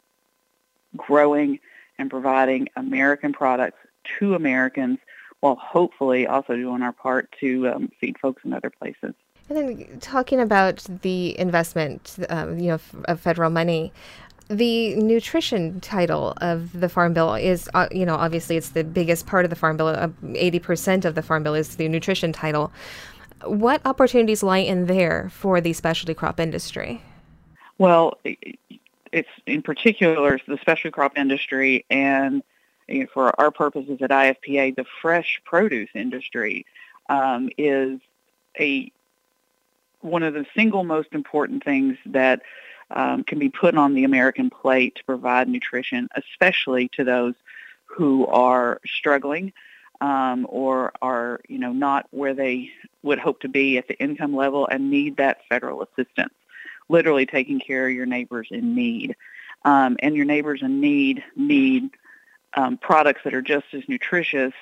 growing 0.97 1.59
and 1.99 2.11
providing 2.11 2.69
American 2.77 3.33
products 3.33 3.79
to 4.19 4.35
Americans 4.35 4.99
while 5.43 5.57
hopefully 5.57 6.25
also 6.27 6.55
doing 6.55 6.83
our 6.83 6.93
part 6.93 7.29
to 7.41 7.69
um, 7.69 7.91
feed 8.01 8.17
folks 8.19 8.45
in 8.45 8.53
other 8.53 8.71
places. 8.71 9.13
And 9.49 9.59
then 9.59 9.99
talking 9.99 10.39
about 10.41 10.87
the 11.03 11.39
investment, 11.39 12.17
um, 12.31 12.59
you 12.61 12.69
know, 12.69 12.79
of 13.07 13.21
federal 13.21 13.51
money, 13.51 13.93
the 14.49 14.95
nutrition 14.95 15.81
title 15.81 16.35
of 16.41 16.81
the 16.81 16.89
farm 16.89 17.13
bill 17.13 17.35
is, 17.35 17.69
uh, 17.75 17.89
you 17.91 18.07
know, 18.07 18.15
obviously 18.15 18.57
it's 18.57 18.71
the 18.71 18.85
biggest 18.85 19.27
part 19.27 19.45
of 19.45 19.51
the 19.51 19.57
farm 19.57 19.77
bill. 19.77 19.89
Uh, 19.89 20.09
eighty 20.35 20.61
uh, 20.61 20.63
percent 20.63 21.05
of 21.05 21.17
the 21.17 21.23
farm 21.23 21.43
bill 21.43 21.55
is 21.55 21.75
the 21.75 21.89
nutrition 21.89 22.33
title. 22.33 22.73
What 23.45 23.83
opportunities 23.85 24.45
lie 24.45 24.59
in 24.59 24.87
there 24.87 25.29
for 25.31 25.61
the 25.61 25.73
specialty 25.73 26.15
crop 26.15 26.39
industry? 26.39 27.03
Well, 27.79 28.17
it's 29.11 29.29
in 29.47 29.63
particular 29.63 30.39
the 30.47 30.59
specialty 30.59 30.93
crop 30.93 31.19
industry 31.19 31.85
and 31.91 32.45
for 33.13 33.39
our 33.41 33.51
purposes 33.51 33.99
at 34.01 34.11
IFPA, 34.11 34.77
the 34.77 34.85
fresh 35.01 35.41
produce 35.45 35.91
industry 35.95 36.67
um, 37.09 37.51
is 37.59 38.01
a 38.59 38.91
one 40.01 40.23
of 40.23 40.35
the 40.35 40.45
single 40.55 40.85
most 40.85 41.09
important 41.13 41.65
things 41.65 41.97
that 42.07 42.43
um, 42.91 43.25
can 43.25 43.39
be 43.39 43.49
put 43.49 43.77
on 43.77 43.95
the 43.95 44.05
American 44.05 44.51
plate 44.51 44.97
to 44.97 45.05
provide 45.05 45.49
nutrition, 45.49 46.09
especially 46.17 46.89
to 46.89 47.05
those 47.05 47.35
who 47.85 48.27
are 48.27 48.81
struggling 48.85 49.53
um, 50.01 50.47
or 50.49 50.93
are, 51.01 51.41
you 51.49 51.59
know, 51.59 51.73
not 51.73 52.07
where 52.11 52.35
they 52.35 52.71
would 53.03 53.19
hope 53.19 53.41
to 53.41 53.49
be 53.49 53.79
at 53.79 53.87
the 53.89 53.99
income 53.99 54.35
level 54.35 54.67
and 54.67 54.91
need 54.91 55.17
that 55.17 55.39
federal 55.49 55.83
assistance. 55.83 56.35
Literally 56.89 57.27
taking 57.27 57.61
care 57.61 57.87
of 57.87 57.93
your 57.93 58.07
neighbors 58.07 58.49
in 58.51 58.75
need. 58.75 59.17
Um, 59.65 59.97
and 60.01 60.17
your 60.17 60.25
neighbors 60.25 60.61
in 60.63 60.81
need 60.81 61.23
need 61.37 61.91
um, 62.55 62.77
products 62.77 63.23
that 63.25 63.35
are 63.35 63.43
just 63.43 63.67
as 63.73 63.83
nutritious 63.89 64.53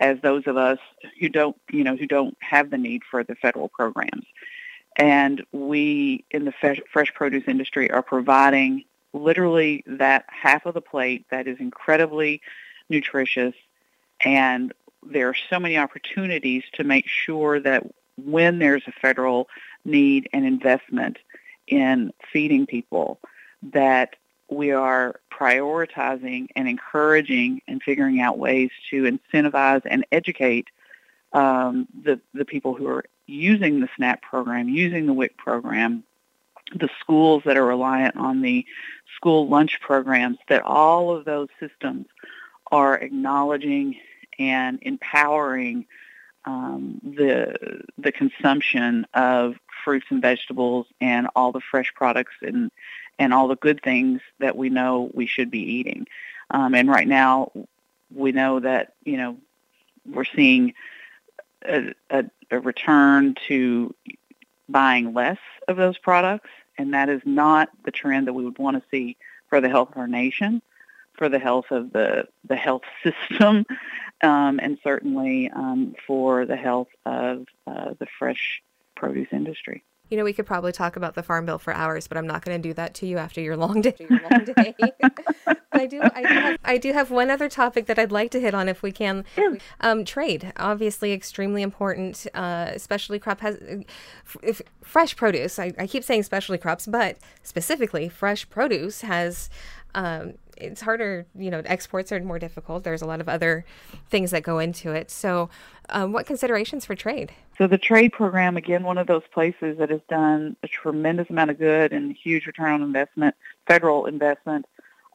as 0.00 0.20
those 0.20 0.46
of 0.46 0.56
us 0.56 0.78
who 1.20 1.28
don't, 1.28 1.56
you 1.70 1.82
know, 1.84 1.96
who 1.96 2.06
don't 2.06 2.36
have 2.40 2.70
the 2.70 2.78
need 2.78 3.02
for 3.10 3.24
the 3.24 3.34
federal 3.34 3.68
programs. 3.68 4.24
And 4.96 5.44
we 5.52 6.24
in 6.30 6.44
the 6.44 6.52
fresh, 6.52 6.80
fresh 6.92 7.12
produce 7.14 7.44
industry 7.46 7.90
are 7.90 8.02
providing 8.02 8.84
literally 9.12 9.82
that 9.86 10.24
half 10.28 10.66
of 10.66 10.74
the 10.74 10.80
plate 10.80 11.26
that 11.30 11.46
is 11.46 11.58
incredibly 11.58 12.40
nutritious 12.88 13.54
and 14.24 14.72
there 15.06 15.28
are 15.28 15.34
so 15.48 15.60
many 15.60 15.76
opportunities 15.76 16.64
to 16.74 16.84
make 16.84 17.06
sure 17.06 17.60
that 17.60 17.84
when 18.16 18.58
there's 18.58 18.82
a 18.86 18.92
federal 18.92 19.48
need 19.84 20.28
and 20.32 20.44
investment 20.44 21.18
in 21.66 22.12
feeding 22.32 22.66
people 22.66 23.20
that 23.62 24.16
we 24.50 24.70
are 24.72 25.20
prioritizing 25.30 26.48
and 26.56 26.68
encouraging 26.68 27.62
and 27.68 27.82
figuring 27.82 28.20
out 28.20 28.38
ways 28.38 28.70
to 28.90 29.02
incentivize 29.04 29.82
and 29.84 30.06
educate 30.10 30.68
um, 31.32 31.86
the, 32.02 32.20
the 32.34 32.44
people 32.44 32.74
who 32.74 32.86
are 32.86 33.04
using 33.26 33.80
the 33.80 33.88
SNAP 33.96 34.22
program, 34.22 34.68
using 34.68 35.06
the 35.06 35.12
WIC 35.12 35.36
program, 35.36 36.02
the 36.74 36.88
schools 37.00 37.42
that 37.44 37.56
are 37.56 37.66
reliant 37.66 38.16
on 38.16 38.40
the 38.40 38.64
school 39.14 39.48
lunch 39.48 39.80
programs, 39.80 40.38
that 40.48 40.62
all 40.62 41.14
of 41.14 41.24
those 41.24 41.48
systems 41.60 42.06
are 42.70 42.96
acknowledging 42.96 43.96
and 44.38 44.78
empowering 44.82 45.86
um, 46.44 47.00
the 47.02 47.82
the 47.98 48.12
consumption 48.12 49.06
of 49.12 49.56
fruits 49.84 50.06
and 50.10 50.22
vegetables 50.22 50.86
and 51.00 51.28
all 51.36 51.52
the 51.52 51.60
fresh 51.60 51.92
products 51.94 52.34
and 52.42 52.70
and 53.18 53.34
all 53.34 53.48
the 53.48 53.56
good 53.56 53.82
things 53.82 54.20
that 54.38 54.56
we 54.56 54.70
know 54.70 55.10
we 55.12 55.26
should 55.26 55.50
be 55.50 55.60
eating. 55.60 56.06
Um, 56.50 56.74
and 56.74 56.88
right 56.88 57.08
now, 57.08 57.52
we 58.14 58.32
know 58.32 58.60
that 58.60 58.94
you 59.04 59.16
know 59.16 59.36
we're 60.06 60.24
seeing 60.24 60.74
a, 61.66 61.92
a, 62.10 62.24
a 62.50 62.60
return 62.60 63.36
to 63.48 63.94
buying 64.68 65.12
less 65.14 65.38
of 65.66 65.76
those 65.76 65.98
products, 65.98 66.50
and 66.76 66.94
that 66.94 67.08
is 67.08 67.22
not 67.24 67.68
the 67.84 67.90
trend 67.90 68.26
that 68.26 68.32
we 68.32 68.44
would 68.44 68.58
want 68.58 68.76
to 68.76 68.88
see 68.90 69.16
for 69.48 69.60
the 69.60 69.68
health 69.68 69.90
of 69.90 69.98
our 69.98 70.08
nation, 70.08 70.62
for 71.16 71.28
the 71.28 71.38
health 71.38 71.66
of 71.70 71.92
the 71.92 72.28
the 72.44 72.56
health 72.56 72.82
system, 73.02 73.66
um, 74.22 74.60
and 74.62 74.78
certainly 74.82 75.50
um, 75.50 75.94
for 76.06 76.46
the 76.46 76.56
health 76.56 76.88
of 77.04 77.46
uh, 77.66 77.94
the 77.98 78.06
fresh 78.18 78.62
produce 78.94 79.28
industry. 79.32 79.82
You 80.10 80.16
know, 80.16 80.24
we 80.24 80.32
could 80.32 80.46
probably 80.46 80.72
talk 80.72 80.96
about 80.96 81.14
the 81.14 81.22
Farm 81.22 81.46
Bill 81.46 81.58
for 81.58 81.72
hours, 81.72 82.06
but 82.06 82.16
I'm 82.16 82.26
not 82.26 82.44
going 82.44 82.60
to 82.60 82.68
do 82.68 82.74
that 82.74 82.94
to 82.94 83.06
you 83.06 83.18
after 83.18 83.40
your 83.40 83.56
long 83.56 83.80
day. 83.82 83.94
Your 83.98 84.20
long 84.30 84.44
day. 84.44 84.74
I 85.72 85.86
do. 85.86 86.00
I 86.02 86.22
do, 86.22 86.28
have, 86.28 86.58
I 86.64 86.78
do 86.78 86.92
have 86.92 87.10
one 87.10 87.30
other 87.30 87.48
topic 87.48 87.86
that 87.86 87.98
I'd 87.98 88.10
like 88.10 88.30
to 88.32 88.40
hit 88.40 88.54
on 88.54 88.68
if 88.68 88.82
we 88.82 88.90
can. 88.90 89.24
Um, 89.80 90.04
trade, 90.04 90.52
obviously, 90.56 91.12
extremely 91.12 91.62
important. 91.62 92.26
Uh, 92.34 92.78
specialty 92.78 93.18
crop 93.18 93.40
has 93.40 93.58
f- 94.42 94.62
fresh 94.82 95.14
produce. 95.14 95.58
I, 95.58 95.72
I, 95.78 95.86
keep 95.86 96.04
saying 96.04 96.24
specialty 96.24 96.60
crops, 96.60 96.86
but 96.86 97.18
specifically 97.42 98.08
fresh 98.08 98.48
produce 98.48 99.02
has. 99.02 99.50
Um, 99.94 100.34
it's 100.60 100.80
harder, 100.80 101.26
you 101.36 101.50
know, 101.50 101.62
exports 101.64 102.12
are 102.12 102.20
more 102.20 102.38
difficult. 102.38 102.84
There's 102.84 103.02
a 103.02 103.06
lot 103.06 103.20
of 103.20 103.28
other 103.28 103.64
things 104.10 104.30
that 104.32 104.42
go 104.42 104.58
into 104.58 104.92
it. 104.92 105.10
So, 105.10 105.48
um, 105.90 106.12
what 106.12 106.26
considerations 106.26 106.84
for 106.84 106.94
trade? 106.94 107.32
So, 107.56 107.66
the 107.66 107.78
trade 107.78 108.12
program, 108.12 108.56
again, 108.56 108.82
one 108.82 108.98
of 108.98 109.06
those 109.06 109.22
places 109.32 109.78
that 109.78 109.90
has 109.90 110.00
done 110.08 110.56
a 110.62 110.68
tremendous 110.68 111.30
amount 111.30 111.50
of 111.50 111.58
good 111.58 111.92
and 111.92 112.14
huge 112.14 112.46
return 112.46 112.72
on 112.72 112.82
investment, 112.82 113.34
federal 113.66 114.06
investment. 114.06 114.66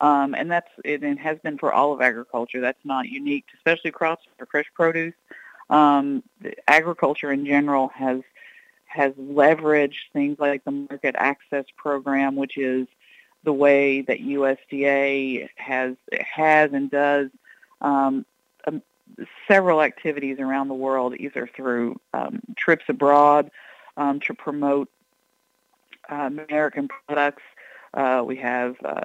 Um, 0.02 0.34
and 0.36 0.52
that's 0.52 0.70
it, 0.84 1.02
has 1.20 1.38
been 1.40 1.58
for 1.58 1.72
all 1.72 1.94
of 1.94 2.02
agriculture. 2.02 2.60
That's 2.60 2.84
not 2.84 3.08
unique 3.08 3.46
especially 3.56 3.92
crops 3.92 4.26
or 4.40 4.46
fresh 4.46 4.66
produce. 4.74 5.14
Um, 5.70 6.24
agriculture 6.68 7.32
in 7.32 7.46
general 7.46 7.90
has 7.90 8.22
has 8.88 9.14
leveraged 9.14 10.12
things 10.12 10.38
like 10.40 10.64
the 10.66 10.72
market 10.72 11.16
access 11.18 11.66
program, 11.78 12.36
which 12.36 12.58
is 12.58 12.88
the 13.44 13.54
way 13.54 14.02
that 14.02 14.20
USDA 14.20 15.50
has 15.56 15.96
has 16.22 16.72
and 16.74 16.90
does 16.90 17.30
um, 17.82 18.26
um, 18.66 18.82
several 19.48 19.82
activities 19.82 20.40
around 20.40 20.70
the 20.70 20.74
world, 20.74 21.16
either 21.20 21.50
through 21.56 22.00
um, 22.14 22.42
trips 22.56 22.86
abroad 22.88 23.52
um, 23.98 24.20
to 24.22 24.34
promote 24.34 24.90
uh, 26.10 26.30
American 26.48 26.88
products. 26.88 27.44
Uh, 27.94 28.24
we 28.26 28.36
have 28.38 28.76
uh, 28.84 29.02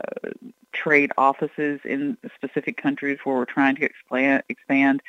trade 0.73 1.13
offices 1.19 1.81
in 1.85 2.17
specific 2.35 2.77
countries 2.77 3.19
where 3.25 3.37
we're 3.37 3.45
trying 3.45 3.77
to 3.77 3.85
expand, 3.85 4.43
expand 4.49 5.03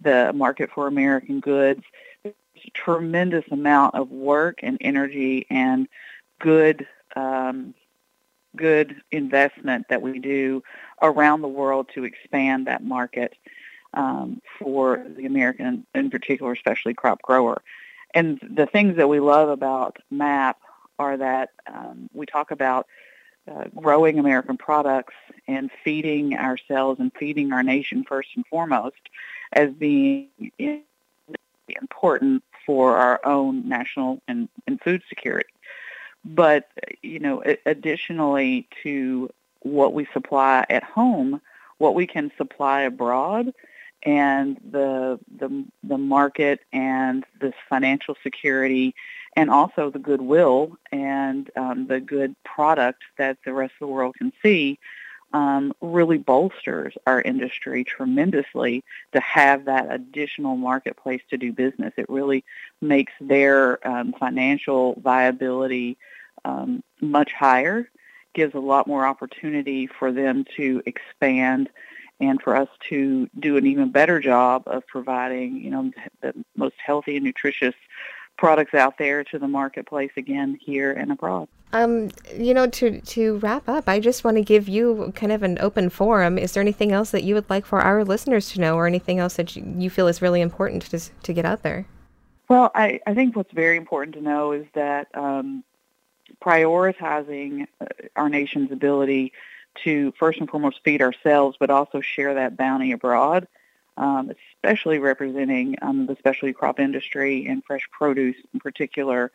the 0.00 0.32
market 0.34 0.70
for 0.70 0.86
American 0.86 1.40
goods. 1.40 1.82
There's 2.22 2.34
a 2.64 2.70
tremendous 2.70 3.44
amount 3.50 3.94
of 3.94 4.10
work 4.10 4.60
and 4.62 4.78
energy 4.80 5.46
and 5.50 5.88
good 6.38 6.86
um, 7.14 7.74
good 8.56 8.96
investment 9.10 9.86
that 9.88 10.02
we 10.02 10.18
do 10.18 10.62
around 11.02 11.42
the 11.42 11.48
world 11.48 11.88
to 11.94 12.04
expand 12.04 12.66
that 12.66 12.82
market 12.82 13.34
um, 13.94 14.40
for 14.58 15.04
the 15.16 15.26
American, 15.26 15.86
in 15.94 16.10
particular, 16.10 16.52
especially 16.52 16.94
crop 16.94 17.22
grower. 17.22 17.62
And 18.14 18.38
the 18.42 18.66
things 18.66 18.96
that 18.96 19.08
we 19.08 19.20
love 19.20 19.48
about 19.48 19.98
MAP 20.10 20.58
are 20.98 21.16
that 21.16 21.50
um, 21.66 22.08
we 22.14 22.26
talk 22.26 22.50
about 22.50 22.86
uh, 23.50 23.64
growing 23.74 24.18
American 24.18 24.56
products 24.56 25.14
and 25.46 25.70
feeding 25.84 26.36
ourselves 26.36 26.98
and 26.98 27.12
feeding 27.18 27.52
our 27.52 27.62
nation 27.62 28.04
first 28.04 28.30
and 28.34 28.46
foremost 28.46 28.96
as 29.52 29.70
being 29.72 30.28
important 31.68 32.42
for 32.64 32.96
our 32.96 33.20
own 33.24 33.68
national 33.68 34.20
and, 34.26 34.48
and 34.66 34.80
food 34.80 35.02
security. 35.08 35.48
But, 36.26 36.68
you 37.02 37.20
know, 37.20 37.42
additionally 37.64 38.68
to 38.82 39.30
what 39.60 39.92
we 39.92 40.08
supply 40.12 40.66
at 40.68 40.82
home, 40.82 41.40
what 41.78 41.94
we 41.94 42.06
can 42.06 42.32
supply 42.36 42.82
abroad 42.82 43.54
and 44.02 44.58
the, 44.70 45.20
the, 45.38 45.64
the 45.84 45.98
market 45.98 46.60
and 46.72 47.24
the 47.40 47.52
financial 47.68 48.16
security 48.24 48.94
and 49.36 49.50
also 49.50 49.90
the 49.90 49.98
goodwill 50.00 50.76
and 50.90 51.48
um, 51.56 51.86
the 51.86 52.00
good 52.00 52.34
product 52.44 53.02
that 53.18 53.38
the 53.44 53.52
rest 53.52 53.74
of 53.80 53.86
the 53.86 53.92
world 53.92 54.16
can 54.16 54.32
see 54.42 54.78
um, 55.32 55.72
really 55.80 56.18
bolsters 56.18 56.94
our 57.06 57.20
industry 57.20 57.84
tremendously 57.84 58.82
to 59.12 59.20
have 59.20 59.66
that 59.66 59.92
additional 59.92 60.56
marketplace 60.56 61.20
to 61.30 61.36
do 61.36 61.52
business. 61.52 61.92
It 61.96 62.08
really 62.08 62.44
makes 62.80 63.12
their 63.20 63.86
um, 63.86 64.14
financial 64.18 64.98
viability 65.00 65.98
um, 66.46 66.82
much 67.00 67.32
higher, 67.32 67.90
gives 68.34 68.54
a 68.54 68.60
lot 68.60 68.86
more 68.86 69.06
opportunity 69.06 69.86
for 69.86 70.12
them 70.12 70.44
to 70.56 70.82
expand 70.86 71.68
and 72.20 72.40
for 72.40 72.56
us 72.56 72.68
to 72.88 73.28
do 73.38 73.56
an 73.56 73.66
even 73.66 73.90
better 73.90 74.20
job 74.20 74.62
of 74.66 74.86
providing, 74.86 75.56
you 75.58 75.70
know, 75.70 75.90
the 76.22 76.32
most 76.56 76.76
healthy 76.84 77.16
and 77.16 77.24
nutritious 77.24 77.74
products 78.38 78.74
out 78.74 78.98
there 78.98 79.24
to 79.24 79.38
the 79.38 79.48
marketplace 79.48 80.12
again 80.16 80.58
here 80.60 80.92
and 80.92 81.10
abroad. 81.10 81.48
Um, 81.72 82.10
you 82.34 82.54
know, 82.54 82.68
to 82.68 83.00
to 83.00 83.38
wrap 83.38 83.68
up, 83.68 83.88
I 83.88 83.98
just 83.98 84.24
want 84.24 84.36
to 84.36 84.42
give 84.42 84.68
you 84.68 85.12
kind 85.16 85.32
of 85.32 85.42
an 85.42 85.58
open 85.60 85.90
forum. 85.90 86.38
Is 86.38 86.52
there 86.52 86.60
anything 86.60 86.92
else 86.92 87.10
that 87.10 87.24
you 87.24 87.34
would 87.34 87.50
like 87.50 87.66
for 87.66 87.80
our 87.80 88.04
listeners 88.04 88.50
to 88.52 88.60
know, 88.60 88.76
or 88.76 88.86
anything 88.86 89.18
else 89.18 89.34
that 89.34 89.56
you, 89.56 89.90
feel 89.90 90.06
is 90.06 90.22
really 90.22 90.40
important 90.40 90.82
to 90.82 90.98
to 90.98 91.32
get 91.32 91.44
out 91.44 91.62
there? 91.62 91.86
Well, 92.48 92.70
I, 92.74 93.00
I 93.06 93.14
think 93.14 93.34
what's 93.34 93.52
very 93.52 93.76
important 93.76 94.14
to 94.14 94.22
know 94.22 94.52
is 94.52 94.64
that 94.74 95.08
um, 95.14 95.64
prioritizing 96.42 97.66
uh, 97.80 97.86
our 98.16 98.28
nation's 98.28 98.72
ability 98.72 99.32
to 99.84 100.12
first 100.18 100.40
and 100.40 100.48
foremost 100.48 100.80
feed 100.84 101.02
ourselves, 101.02 101.56
but 101.58 101.70
also 101.70 102.00
share 102.00 102.34
that 102.34 102.56
bounty 102.56 102.92
abroad, 102.92 103.46
um, 103.96 104.32
especially 104.62 104.98
representing 104.98 105.76
um, 105.82 106.06
the 106.06 106.16
specialty 106.16 106.52
crop 106.52 106.80
industry 106.80 107.46
and 107.46 107.64
fresh 107.64 107.88
produce 107.90 108.36
in 108.54 108.60
particular, 108.60 109.32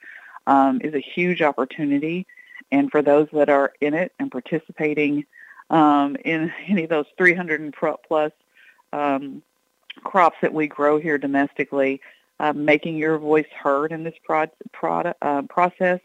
um, 0.48 0.82
is 0.84 0.94
a 0.94 1.00
huge 1.00 1.42
opportunity. 1.42 2.26
And 2.72 2.90
for 2.92 3.02
those 3.02 3.28
that 3.34 3.50
are 3.50 3.74
in 3.82 3.94
it 3.94 4.14
and 4.20 4.32
participating 4.32 5.26
um, 5.70 6.16
in 6.24 6.52
any 6.68 6.84
of 6.84 6.90
those 6.90 7.06
300 7.18 7.74
plus 8.08 8.32
um, 8.94 9.42
crops 10.04 10.38
that 10.42 10.54
we 10.54 10.68
grow 10.68 11.00
here 11.00 11.18
domestically, 11.18 12.02
uh, 12.40 12.54
making 12.54 12.98
your 12.98 13.18
voice 13.20 13.48
heard 13.56 13.92
in 13.92 14.04
this 14.04 14.16
pro- 14.24 14.48
pro- 14.72 15.14
uh, 15.22 15.44
process 15.44 16.00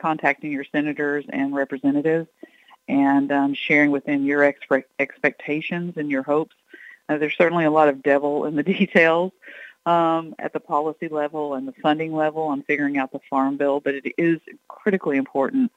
contacting 0.00 0.52
your 0.52 0.64
senators 0.64 1.24
and 1.28 1.54
representatives 1.54 2.28
and 2.88 3.30
um, 3.30 3.54
sharing 3.54 3.90
with 3.90 4.04
them 4.04 4.24
your 4.24 4.40
expe- 4.40 4.84
expectations 4.98 5.94
and 5.96 6.10
your 6.10 6.22
hopes. 6.22 6.56
Uh, 7.08 7.18
there's 7.18 7.36
certainly 7.36 7.64
a 7.64 7.70
lot 7.70 7.88
of 7.88 8.02
devil 8.02 8.44
in 8.44 8.56
the 8.56 8.62
details 8.78 9.32
um, 9.86 10.34
at 10.38 10.52
the 10.52 10.60
policy 10.60 11.08
level 11.08 11.54
and 11.54 11.66
the 11.66 11.72
funding 11.82 12.14
level 12.14 12.42
on 12.42 12.62
figuring 12.62 12.98
out 12.98 13.12
the 13.12 13.20
farm 13.30 13.56
bill, 13.56 13.80
but 13.80 13.94
it 13.94 14.14
is 14.18 14.40
critically 14.68 15.16
important 15.16 15.72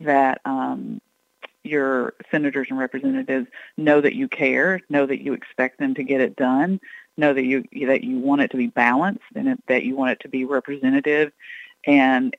that 0.00 0.40
um, 0.44 1.00
your 1.64 2.14
senators 2.30 2.68
and 2.70 2.78
representatives 2.78 3.46
know 3.76 4.00
that 4.00 4.14
you 4.14 4.28
care, 4.28 4.80
know 4.88 5.06
that 5.06 5.22
you 5.22 5.32
expect 5.32 5.78
them 5.78 5.94
to 5.94 6.04
get 6.04 6.20
it 6.20 6.36
done, 6.36 6.80
know 7.16 7.34
that 7.34 7.44
you 7.44 7.64
that 7.86 8.04
you 8.04 8.18
want 8.18 8.42
it 8.42 8.50
to 8.50 8.56
be 8.56 8.68
balanced 8.68 9.24
and 9.34 9.60
that 9.66 9.84
you 9.84 9.96
want 9.96 10.12
it 10.12 10.20
to 10.20 10.28
be 10.28 10.44
representative 10.44 11.32
and, 11.86 12.34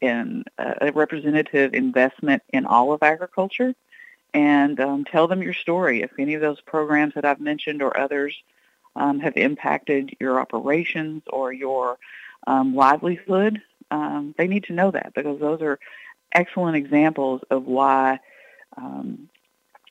a 0.57 0.91
representative 0.93 1.73
investment 1.73 2.43
in 2.49 2.65
all 2.65 2.91
of 2.91 3.01
agriculture 3.03 3.73
and 4.33 4.79
um, 4.79 5.05
tell 5.05 5.27
them 5.27 5.41
your 5.41 5.53
story. 5.53 6.01
If 6.01 6.11
any 6.19 6.35
of 6.35 6.41
those 6.41 6.61
programs 6.61 7.15
that 7.15 7.25
I've 7.25 7.39
mentioned 7.39 7.81
or 7.81 7.97
others 7.97 8.35
um, 8.95 9.19
have 9.19 9.37
impacted 9.37 10.15
your 10.19 10.39
operations 10.39 11.23
or 11.27 11.51
your 11.51 11.97
um, 12.47 12.75
livelihood, 12.75 13.61
um, 13.91 14.35
they 14.37 14.47
need 14.47 14.65
to 14.65 14.73
know 14.73 14.91
that 14.91 15.13
because 15.15 15.39
those 15.39 15.61
are 15.61 15.79
excellent 16.31 16.77
examples 16.77 17.41
of 17.49 17.65
why 17.65 18.19
um, 18.77 19.29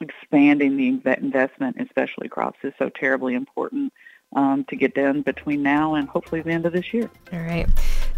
expanding 0.00 0.76
the 0.76 0.88
investment 1.18 1.76
in 1.76 1.88
specialty 1.88 2.28
crops 2.28 2.58
is 2.62 2.72
so 2.78 2.88
terribly 2.88 3.34
important 3.34 3.92
um, 4.36 4.64
to 4.68 4.76
get 4.76 4.94
done 4.94 5.22
between 5.22 5.62
now 5.62 5.94
and 5.94 6.08
hopefully 6.08 6.42
the 6.42 6.50
end 6.50 6.66
of 6.66 6.72
this 6.72 6.92
year. 6.92 7.10
All 7.32 7.40
right. 7.40 7.68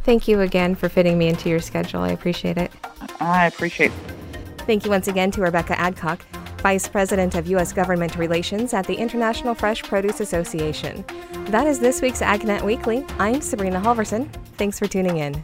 Thank 0.02 0.28
you 0.28 0.40
again 0.40 0.74
for 0.74 0.88
fitting 0.88 1.18
me 1.18 1.28
into 1.28 1.48
your 1.48 1.60
schedule. 1.60 2.00
I 2.00 2.10
appreciate 2.10 2.56
it. 2.58 2.72
I 3.20 3.46
appreciate 3.46 3.92
it. 3.92 4.62
Thank 4.66 4.84
you 4.84 4.90
once 4.90 5.08
again 5.08 5.30
to 5.32 5.40
Rebeckah 5.40 5.76
Adcock. 5.76 6.24
Vice 6.60 6.88
President 6.88 7.34
of 7.34 7.46
U.S. 7.48 7.72
Government 7.72 8.16
Relations 8.16 8.74
at 8.74 8.86
the 8.86 8.94
International 8.94 9.54
Fresh 9.54 9.82
Produce 9.84 10.20
Association. 10.20 11.04
That 11.46 11.66
is 11.66 11.80
this 11.80 12.02
week's 12.02 12.20
AgNet 12.20 12.62
Weekly. 12.62 13.04
I'm 13.18 13.40
Sabrina 13.40 13.80
Halvorson. 13.80 14.30
Thanks 14.56 14.78
for 14.78 14.86
tuning 14.86 15.16
in. 15.16 15.42